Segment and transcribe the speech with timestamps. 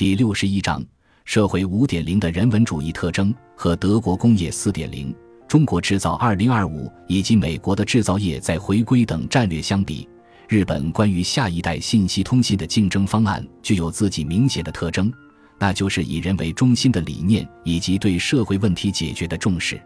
[0.00, 0.82] 第六十一章
[1.26, 5.14] 社会五点零的人文主义特征和德国工业四点零、
[5.46, 10.08] 中国制造二零二五以及美国的制造业在回归等战略相比，
[10.48, 15.12] 日本关于下一代信息通信的竞争方案具有自己明显的特征，
[15.58, 19.78] 那就是以人为中心的理念以及对社会问题解决的重视。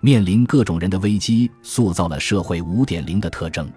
[0.00, 3.68] 面临各种人的危机，塑造了社会五点零的特征。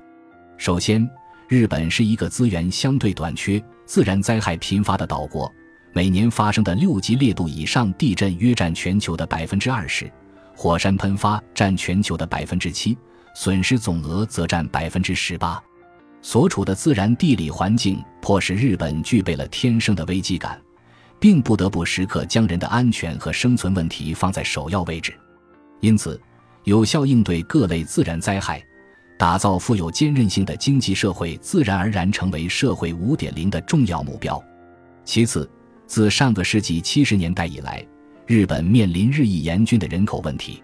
[0.59, 1.09] 首先，
[1.47, 5.51] 日本是一个资源相对短缺、自然灾害频发的岛国。
[5.93, 10.09] 每年发生的六级烈度以上地震约占全球的百分之二十，
[10.55, 12.97] 火山喷发占全球的百分之七，
[13.35, 15.61] 损失总额则占百分之十八。
[16.21, 20.61] 所处的自然地理环境迫使日本具备了天生的危机感，
[21.19, 25.13] 并不得不时刻将人的安全和生存问题放在首要位置。
[25.81, 26.19] 因此，
[26.63, 28.63] 有效应对各类自然灾害，
[29.17, 34.41] 打造富有坚韧性的经济社会，自然而然成为社会五点零的重要目标。
[35.03, 35.49] 其次，
[35.91, 37.85] 自上个世纪七十年代以来，
[38.25, 40.63] 日本面临日益严峻的人口问题。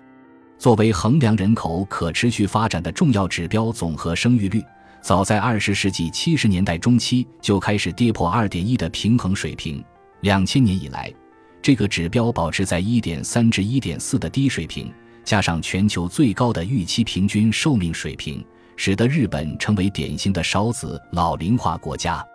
[0.58, 4.64] 作为衡量人口可持续发展的重要指标，总和生育率
[5.02, 9.84] 早在二十世纪七十年代中期就开始跌破二点一的平衡水平。
[10.22, 11.14] 两千年以来，
[11.62, 14.90] 这个指标保持在一点三至一点四的低水平，
[15.26, 18.42] 加上全球最高的预期平均寿命水平，
[18.78, 22.26] 使得日本成为典型的少子老龄化国家。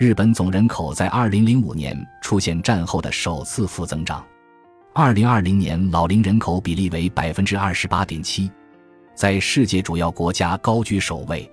[0.00, 4.24] 日本总人口在二零零五年出现战后的首次负增长，
[4.94, 8.50] 二零二零年老龄人口比例为百分之二十八点七，
[9.14, 11.46] 在世界主要国家高居首位。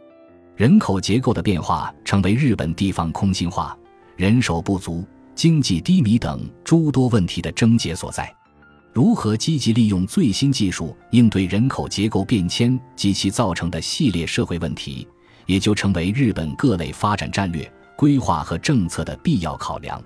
[0.56, 3.78] 人口结构的变化成为日本地方空心化、
[4.16, 8.34] 人手不足、经济低迷等诸多问题的症结所在。
[8.94, 15.06] 如何积极利用最新技术应对人口结构变迁及其造成的系列社会问题，
[15.48, 17.70] 也就成为日本各类发展战略。
[17.98, 20.02] 规划和政策的必要考量，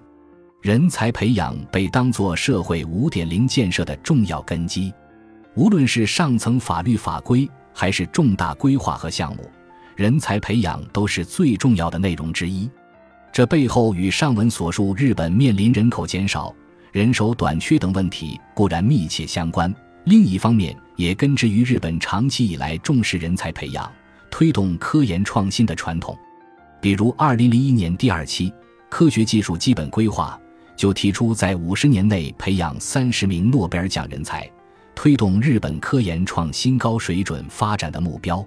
[0.61, 4.93] 人才培养被当作社会五点零建设的重要根基。
[5.55, 9.51] 无论是上层法律法规，还是重大规划和项目，
[9.97, 12.69] 人才培养都是最重要的内容之一。
[13.33, 16.55] 这背后与上文所述日本面临人口减少、
[16.93, 19.73] 人手短缺等问题固然密切相关，
[20.05, 23.91] 另一方面也根植于日本长期以来重视人才培养、
[24.29, 26.17] 推动科研创新的传统。
[26.81, 28.49] 比如，二零零一年第二期
[28.89, 30.37] 《科学技术基本规划》
[30.75, 34.49] 就提出，在五十年内培养三十名诺贝尔奖人才，
[34.95, 38.43] 推动日本科研创新高水准发展的目标。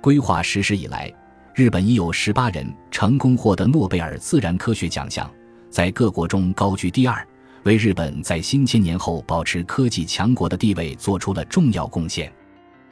[0.00, 1.12] 规划实施以来，
[1.52, 5.28] 日本已有十八人成功获得诺贝尔自然科学奖项，
[5.68, 7.26] 在各国中高居第二，
[7.64, 12.32] 为日本在新千年后保持科技强国的地位做出了重要贡献。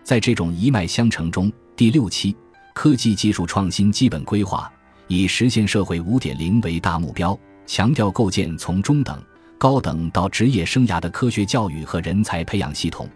[0.03, 2.37] 在这种一脉相承中，第六期。
[2.75, 4.71] 科技技术创新基本规划
[5.06, 9.22] 以实现社会五点零为大目标，强调构建从中等、
[9.59, 13.09] 高等到职业生涯的科学教育和人才培养系统，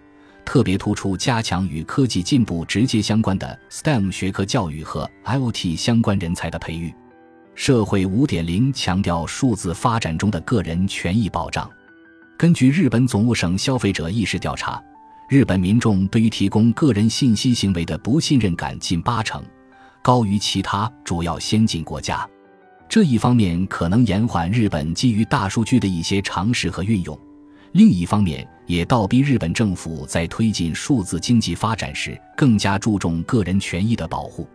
[0.45, 6.95] 特别突出加强与科技进步直接相关的 STEM 学科教育和 IoT 相关人才的培育。
[7.55, 11.69] 社会五点零强调数字发展中的个人权益保障。
[12.37, 14.83] 根据日本总务省消费者意识调查。
[15.29, 19.43] 日本民众对于提供个人信息行为的不信任感近八成，
[20.01, 22.29] 高于其他主要先进国家。
[22.89, 27.19] 这一方面可能延缓日本基于大数据的一些尝试和运用，
[27.73, 34.49] 另一方面也倒逼日本政府在推进数字经济发展时更加注重个人权益的保护。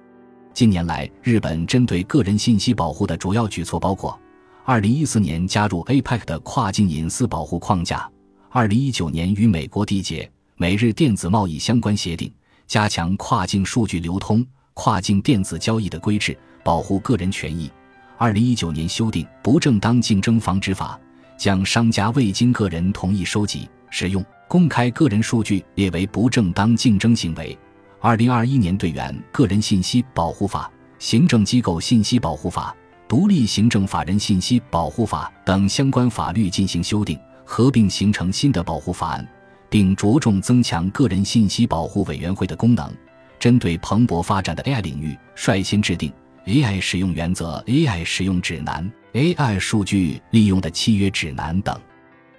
[0.54, 4.18] 近年来，日本针对个人信息保护的主要举措包括：
[4.64, 8.10] 二零一四年加入 APEC 的跨境隐私保护框架；
[8.50, 10.32] 二零一九年与美国缔结。
[10.62, 12.32] 美日电子贸易相关协定，
[12.68, 14.46] 加强跨境数据流通、
[14.76, 17.68] 跨境电子交易的规制，保护个人权益。
[18.16, 21.00] 二零一九年修订《不正当竞争防止法》，
[21.36, 27.58] 将商家未经个人同意收集、使用、公开个人数据列为不正当竞争行为。
[28.00, 30.72] 二零二一年对原《个人信息保护法》、
[31.04, 32.76] 《行政机构信息保护法》、
[33.10, 39.28] 《独立行政法人信息保护法》等相关法律进行修订，合并形成新的保护法案。
[39.72, 42.94] 并着重增强个人信息保护委员会的功能，
[43.40, 46.12] 针对蓬勃发展的 AI 领域，率先制定
[46.46, 51.80] AI 使用原则、AI 使用指南、AI 数据利用的契约指南等。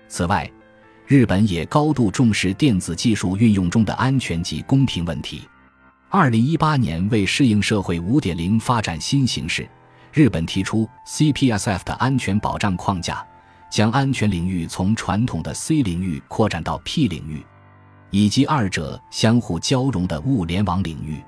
[0.08, 0.48] 此外，
[1.06, 5.40] 日本也高度重视电子技术运用中的安全及公平问题。
[6.10, 9.66] 二零一八年，为适应社会五点零发展新形势，
[10.12, 13.26] 日本提出 CPSF 的安全保障框架。
[13.72, 17.42] 将安全领域从传统的 C 领域扩展到 P 领域，
[18.10, 21.22] 以及二者相互交融的物联网领域。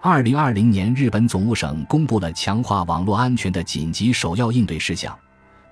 [0.00, 5.14] 二零二零年，日本总务省公布了强化网络安全的紧急首要应对事项，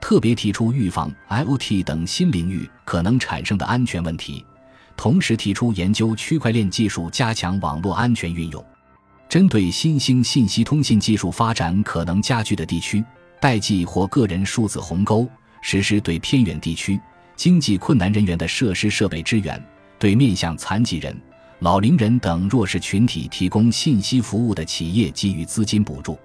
[0.03, 4.44] 特别提出预防 IoT 等新领域可能产生的安全问题，
[4.94, 8.62] 同时提出研究区块链技术，加强网络安全运用。
[9.31, 13.03] 针对新兴信息通信技术发展可能加剧的地区，
[13.41, 15.26] 代际或个人数字鸿沟，
[15.62, 17.00] 实施对偏远地区
[17.35, 19.61] 经济困难人员的设施设备支援，
[19.99, 21.19] 对面向残疾人、
[21.61, 26.19] 老龄人等弱势群体提供信息服务的企业给予资金补助。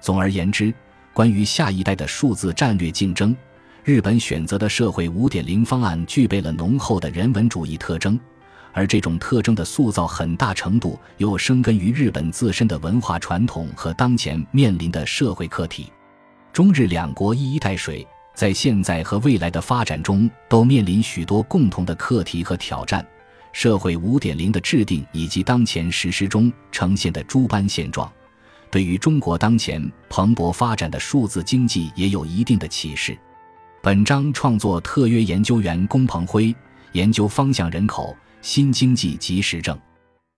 [0.00, 0.74] 总而言之，
[1.14, 3.34] 关于下一代的数字战略竞争，
[3.84, 8.18] 日本选择的社会五点零方案具备了浓厚的人文主义特征。
[8.74, 15.92] 而这种特征的塑造，很大程度又生根于日本自身的文化传统和当前面临的社会课题。
[16.52, 23.06] 中日两国一衣带水，在现在和未来的发展中都面临许多共同的课题和挑战。
[23.52, 28.10] 社会五点零的制定以及当前实施中呈现的诸般现状，
[28.70, 33.16] 对于中国当前蓬勃发展的数字经济也有一定的启示。
[33.82, 36.54] 本章创作特约研究员龚鹏辉，
[36.92, 38.16] 研究方向人口。
[38.40, 39.78] 新经济及时政。